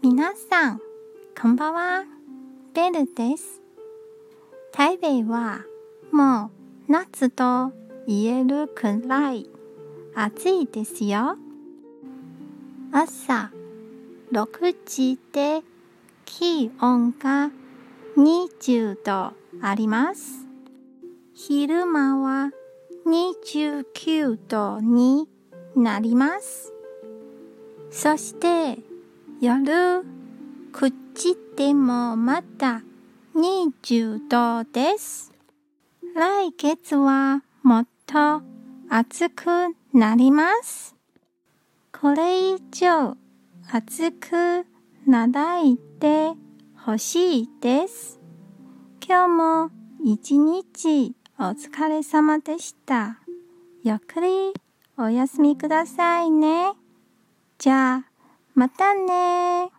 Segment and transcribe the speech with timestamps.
[0.00, 0.80] 皆さん、
[1.40, 2.04] こんばんは。
[2.72, 3.60] ベルです。
[4.72, 5.64] 台北は
[6.12, 6.52] も
[6.88, 7.72] う夏と
[8.06, 9.50] 言えるくらい
[10.14, 11.36] 暑いですよ。
[12.92, 13.50] 朝
[14.30, 15.62] 6時で
[16.24, 17.50] 気温が
[18.16, 20.46] 20度あります。
[21.34, 22.52] 昼間は
[23.04, 25.28] 29度に
[25.74, 26.72] なります。
[27.90, 28.78] そして
[29.40, 30.04] 夜
[30.72, 32.82] 9時でもまた
[33.36, 35.32] 20度です。
[36.16, 38.42] 来月はもっと
[38.90, 39.46] 暑く
[39.94, 40.96] なります。
[41.92, 43.16] これ以上
[43.70, 44.66] 暑く
[45.06, 46.32] ならいで
[46.76, 48.18] ほしいです。
[49.06, 49.70] 今日も
[50.04, 53.20] 一日お疲れ様でした。
[53.84, 54.52] ゆっくり
[54.96, 56.72] お休みくださいね。
[57.58, 58.17] じゃあ、
[58.58, 59.70] またね